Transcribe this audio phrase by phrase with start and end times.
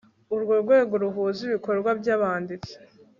[0.35, 2.73] urwo rwego ruhuza ibikorwa by abanditsi